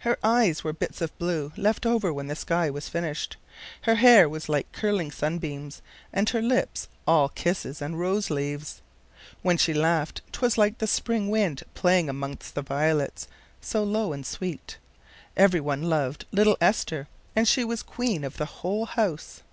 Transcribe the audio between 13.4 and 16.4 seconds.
so low and sweet. Every one loved